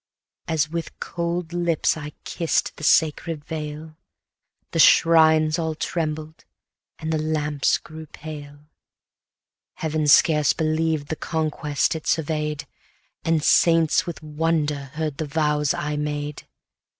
110 0.45 0.53
As 0.55 0.71
with 0.73 0.99
cold 0.99 1.53
lips 1.53 1.95
I 1.95 2.13
kiss'd 2.23 2.71
the 2.75 2.83
sacred 2.83 3.45
veil, 3.45 3.97
The 4.71 4.79
shrines 4.79 5.59
all 5.59 5.75
trembled, 5.75 6.43
and 6.97 7.13
the 7.13 7.19
lamps 7.21 7.77
grew 7.77 8.07
pale: 8.07 8.65
Heaven 9.75 10.07
scarce 10.07 10.53
believed 10.53 11.09
the 11.09 11.15
conquest 11.15 11.93
it 11.93 12.07
survey'd, 12.07 12.65
And 13.23 13.43
saints 13.43 14.07
with 14.07 14.23
wonder 14.23 14.85
heard 14.95 15.19
the 15.19 15.27
vows 15.27 15.71
I 15.75 15.97
made. 15.97 16.47